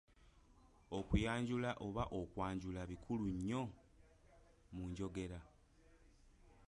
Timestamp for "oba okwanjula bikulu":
1.87-3.25